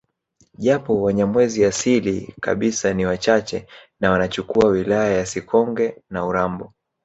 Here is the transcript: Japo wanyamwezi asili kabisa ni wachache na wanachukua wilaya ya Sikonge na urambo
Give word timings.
Japo 0.57 1.01
wanyamwezi 1.01 1.65
asili 1.65 2.33
kabisa 2.41 2.93
ni 2.93 3.05
wachache 3.05 3.67
na 3.99 4.11
wanachukua 4.11 4.65
wilaya 4.67 5.17
ya 5.17 5.25
Sikonge 5.25 6.01
na 6.09 6.25
urambo 6.25 6.73